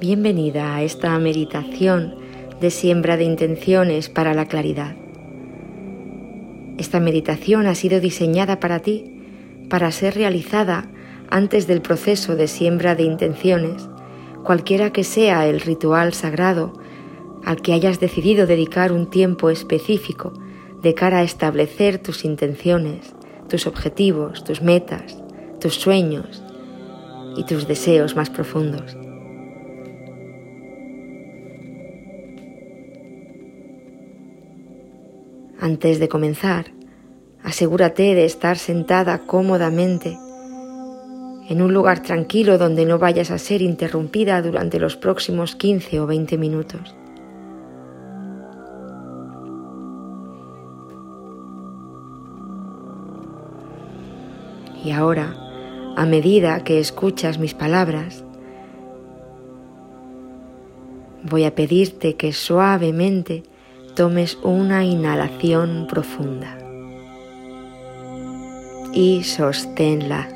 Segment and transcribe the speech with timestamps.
[0.00, 2.14] Bienvenida a esta meditación
[2.60, 4.94] de siembra de intenciones para la claridad.
[6.78, 9.20] Esta meditación ha sido diseñada para ti,
[9.68, 10.88] para ser realizada
[11.30, 13.88] antes del proceso de siembra de intenciones,
[14.44, 16.74] cualquiera que sea el ritual sagrado
[17.44, 20.32] al que hayas decidido dedicar un tiempo específico
[20.80, 23.16] de cara a establecer tus intenciones,
[23.48, 25.18] tus objetivos, tus metas,
[25.60, 26.44] tus sueños
[27.36, 28.96] y tus deseos más profundos.
[35.60, 36.66] Antes de comenzar,
[37.42, 40.16] asegúrate de estar sentada cómodamente
[41.48, 46.06] en un lugar tranquilo donde no vayas a ser interrumpida durante los próximos 15 o
[46.06, 46.94] 20 minutos.
[54.84, 55.34] Y ahora,
[55.96, 58.24] a medida que escuchas mis palabras,
[61.24, 63.42] voy a pedirte que suavemente
[63.98, 66.56] tomes una inhalación profunda
[68.92, 70.28] y sosténla.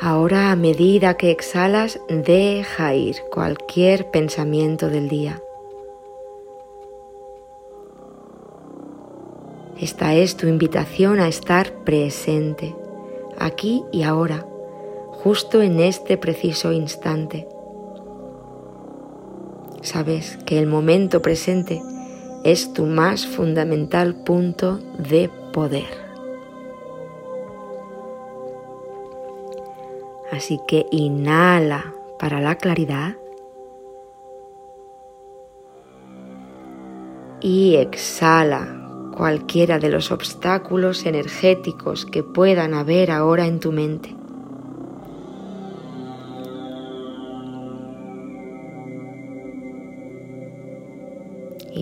[0.00, 5.42] Ahora a medida que exhalas, deja ir cualquier pensamiento del día.
[9.80, 12.76] Esta es tu invitación a estar presente,
[13.36, 14.46] aquí y ahora,
[15.10, 17.48] justo en este preciso instante
[19.88, 21.82] sabes que el momento presente
[22.44, 26.08] es tu más fundamental punto de poder.
[30.30, 33.16] Así que inhala para la claridad
[37.40, 38.74] y exhala
[39.16, 44.17] cualquiera de los obstáculos energéticos que puedan haber ahora en tu mente.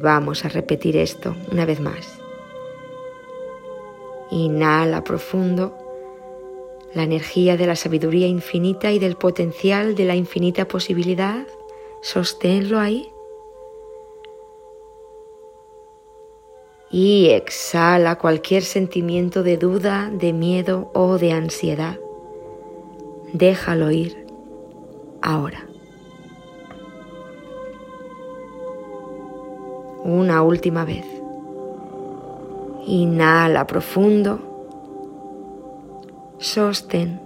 [0.00, 2.20] Vamos a repetir esto una vez más.
[4.30, 5.76] Inhala profundo
[6.94, 11.46] la energía de la sabiduría infinita y del potencial de la infinita posibilidad.
[12.00, 13.10] Sosténlo ahí.
[16.90, 21.98] Y exhala cualquier sentimiento de duda, de miedo o de ansiedad.
[23.32, 24.26] Déjalo ir
[25.20, 25.67] ahora.
[30.08, 31.04] Una última vez.
[32.86, 34.38] Inhala profundo.
[36.38, 37.20] Sostén.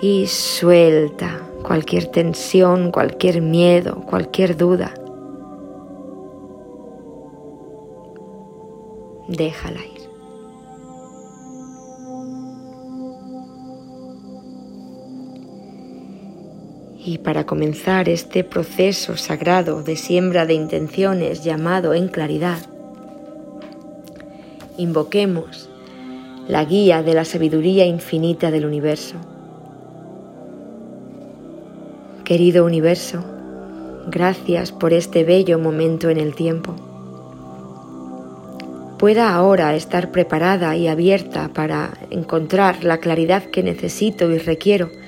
[0.00, 4.94] Y suelta cualquier tensión, cualquier miedo, cualquier duda.
[9.28, 9.99] Déjala ir.
[17.02, 22.58] Y para comenzar este proceso sagrado de siembra de intenciones llamado en claridad,
[24.76, 25.70] invoquemos
[26.46, 29.16] la guía de la sabiduría infinita del universo.
[32.22, 33.24] Querido universo,
[34.08, 36.76] gracias por este bello momento en el tiempo.
[38.98, 44.99] Pueda ahora estar preparada y abierta para encontrar la claridad que necesito y requiero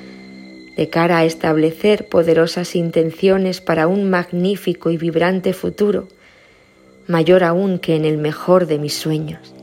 [0.77, 6.09] de cara a establecer poderosas intenciones para un magnífico y vibrante futuro,
[7.07, 9.55] mayor aún que en el mejor de mis sueños.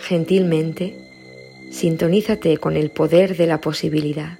[0.00, 0.96] Gentilmente,
[1.70, 4.38] sintonízate con el poder de la posibilidad.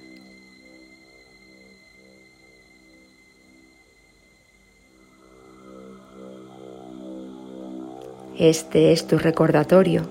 [8.41, 10.01] Este es tu recordatorio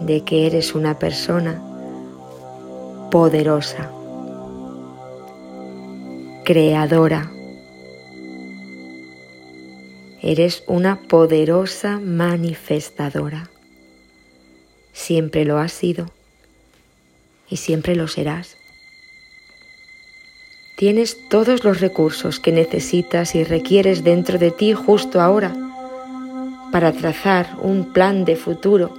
[0.00, 1.62] de que eres una persona
[3.12, 3.88] poderosa,
[6.44, 7.30] creadora.
[10.22, 13.48] Eres una poderosa manifestadora.
[14.92, 16.10] Siempre lo has sido
[17.48, 18.56] y siempre lo serás.
[20.76, 25.63] Tienes todos los recursos que necesitas y requieres dentro de ti justo ahora
[26.74, 28.98] para trazar un plan de futuro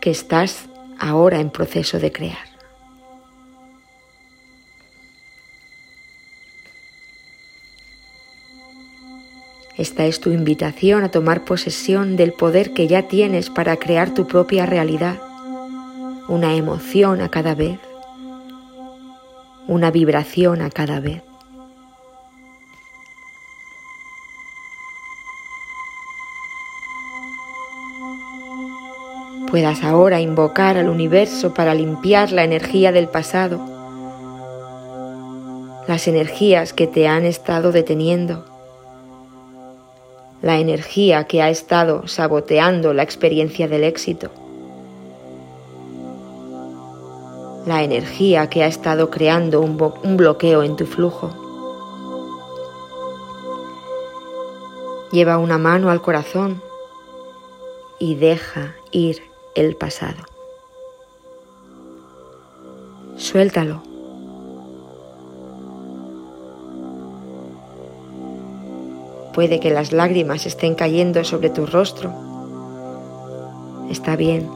[0.00, 0.68] que estás
[1.00, 2.46] ahora en proceso de crear.
[9.76, 14.28] Esta es tu invitación a tomar posesión del poder que ya tienes para crear tu
[14.28, 15.18] propia realidad,
[16.28, 17.80] una emoción a cada vez,
[19.66, 21.33] una vibración a cada vez.
[29.54, 33.60] Puedas ahora invocar al universo para limpiar la energía del pasado,
[35.86, 38.44] las energías que te han estado deteniendo,
[40.42, 44.32] la energía que ha estado saboteando la experiencia del éxito,
[47.64, 51.30] la energía que ha estado creando un, bloqueo en tu flujo.
[55.12, 56.60] Lleva una mano al corazón
[58.00, 60.22] y deja ir el pasado.
[63.16, 63.82] Suéltalo.
[69.32, 72.12] Puede que las lágrimas estén cayendo sobre tu rostro.
[73.90, 74.48] Está bien.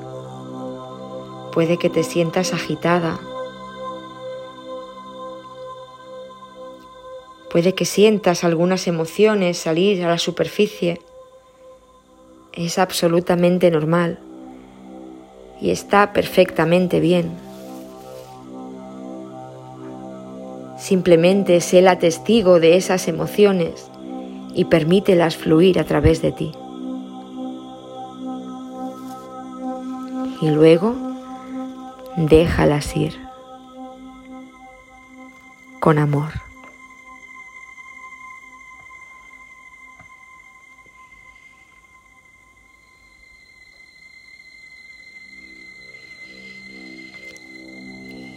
[1.52, 3.18] Puede que te sientas agitada.
[7.50, 11.00] Puede que sientas algunas emociones salir a la superficie.
[12.52, 14.20] Es absolutamente normal
[15.60, 17.30] y está perfectamente bien.
[20.78, 23.90] Simplemente sé la testigo de esas emociones
[24.54, 26.52] y permítelas fluir a través de ti.
[30.40, 30.94] Y luego
[32.16, 33.18] déjalas ir
[35.80, 36.47] con amor.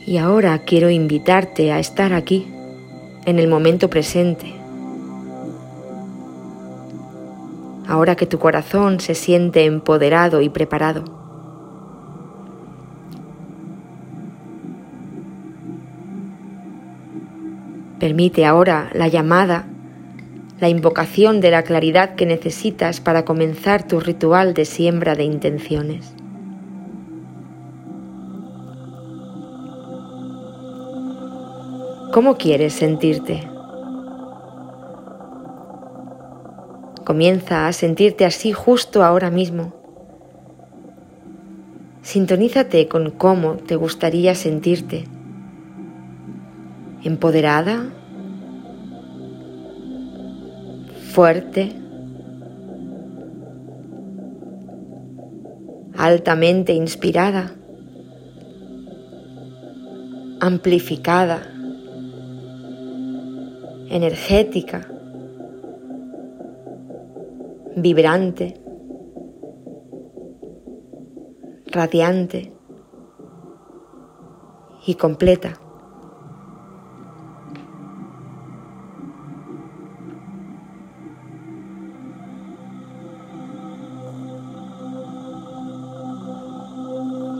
[0.05, 2.47] Y ahora quiero invitarte a estar aquí,
[3.25, 4.53] en el momento presente.
[7.87, 11.03] Ahora que tu corazón se siente empoderado y preparado.
[17.99, 19.67] Permite ahora la llamada,
[20.59, 26.15] la invocación de la claridad que necesitas para comenzar tu ritual de siembra de intenciones.
[32.13, 33.47] ¿Cómo quieres sentirte?
[37.05, 39.73] Comienza a sentirte así justo ahora mismo.
[42.01, 45.05] Sintonízate con cómo te gustaría sentirte.
[47.01, 47.85] Empoderada,
[51.13, 51.71] fuerte,
[55.95, 57.55] altamente inspirada,
[60.41, 61.50] amplificada
[63.91, 64.87] energética,
[67.75, 68.53] vibrante,
[71.65, 72.53] radiante
[74.87, 75.59] y completa.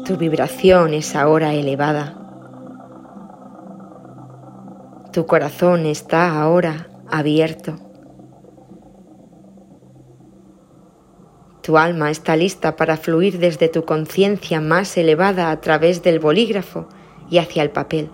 [0.05, 2.20] Tu vibración es ahora elevada.
[5.11, 7.75] Tu corazón está ahora abierto.
[11.61, 16.87] Tu alma está lista para fluir desde tu conciencia más elevada a través del bolígrafo
[17.29, 18.09] y hacia el papel,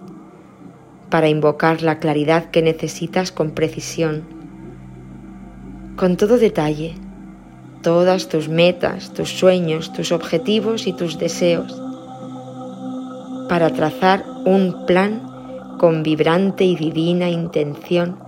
[1.12, 4.24] para invocar la claridad que necesitas con precisión,
[5.98, 6.96] con todo detalle,
[7.84, 11.80] todas tus metas, tus sueños, tus objetivos y tus deseos,
[13.48, 15.27] para trazar un plan
[15.78, 18.20] con vibrante y divina intención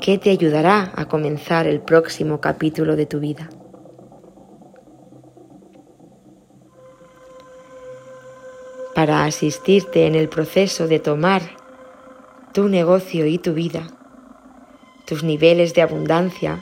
[0.00, 3.48] que te ayudará a comenzar el próximo capítulo de tu vida.
[8.94, 11.42] Para asistirte en el proceso de tomar
[12.52, 13.86] tu negocio y tu vida,
[15.06, 16.60] tus niveles de abundancia,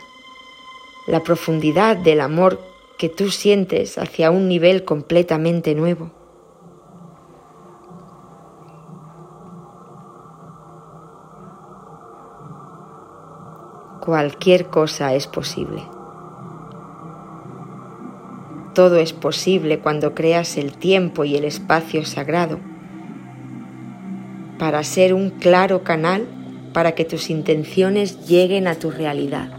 [1.07, 2.61] la profundidad del amor
[2.99, 6.20] que tú sientes hacia un nivel completamente nuevo
[14.11, 15.85] cualquier cosa es posible.
[18.75, 22.59] Todo es posible cuando creas el tiempo y el espacio sagrado
[24.59, 26.27] para ser un claro canal
[26.73, 29.53] para que tus intenciones lleguen a tu realidad.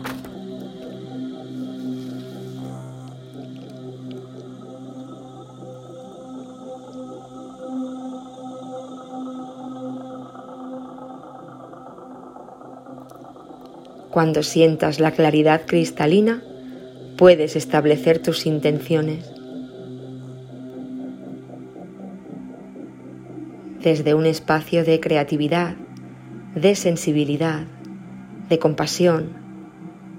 [14.22, 16.44] Cuando sientas la claridad cristalina,
[17.18, 19.34] puedes establecer tus intenciones.
[23.82, 25.74] Desde un espacio de creatividad,
[26.54, 27.64] de sensibilidad,
[28.48, 29.30] de compasión,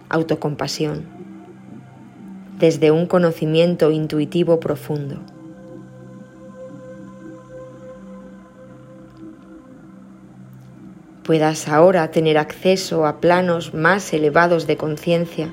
[0.09, 1.05] autocompasión,
[2.59, 5.21] desde un conocimiento intuitivo profundo.
[11.25, 15.49] Puedas ahora tener acceso a planos más elevados de conciencia,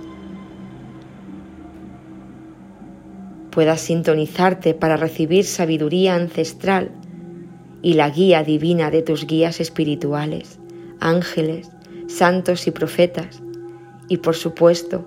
[3.51, 6.91] puedas sintonizarte para recibir sabiduría ancestral
[7.81, 10.59] y la guía divina de tus guías espirituales,
[10.99, 11.69] ángeles,
[12.07, 13.41] santos y profetas,
[14.07, 15.05] y por supuesto,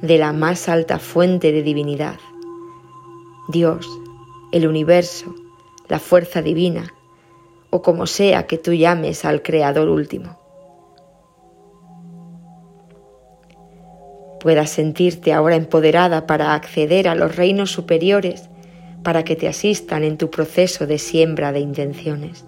[0.00, 2.18] de la más alta fuente de divinidad,
[3.48, 3.86] Dios,
[4.52, 5.34] el universo,
[5.88, 6.93] la fuerza divina,
[7.74, 10.38] o como sea que tú llames al Creador último.
[14.38, 18.48] Puedas sentirte ahora empoderada para acceder a los reinos superiores
[19.02, 22.44] para que te asistan en tu proceso de siembra de intenciones.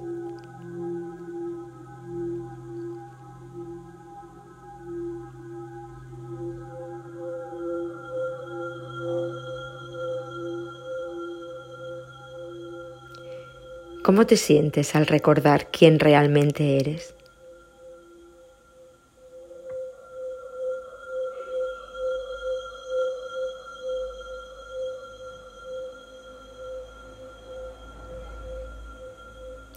[14.07, 17.13] ¿Cómo te sientes al recordar quién realmente eres?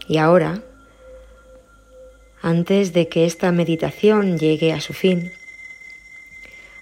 [0.07, 0.61] Y ahora,
[2.43, 5.31] antes de que esta meditación llegue a su fin,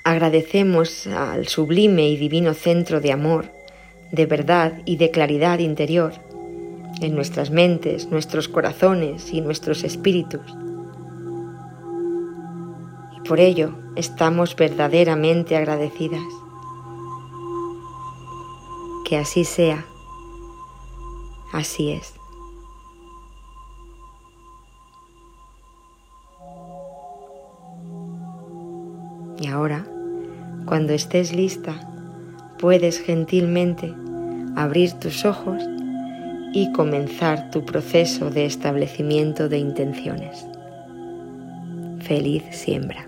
[0.04, 3.46] agradecemos al sublime y divino centro de amor,
[4.12, 6.26] de verdad y de claridad interior
[7.01, 10.42] en nuestras mentes, nuestros corazones y nuestros espíritus.
[13.16, 16.24] Y por ello estamos verdaderamente agradecidas.
[19.06, 19.86] Que así sea.
[21.54, 22.13] Así es.
[29.39, 29.86] Y ahora,
[30.66, 31.80] cuando estés lista,
[32.60, 33.94] puedes gentilmente
[34.56, 35.63] abrir tus ojos
[36.59, 40.43] y comenzar tu proceso de establecimiento de intenciones.
[41.99, 43.05] Feliz siembra.